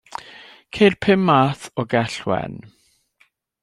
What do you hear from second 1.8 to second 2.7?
o gell wen.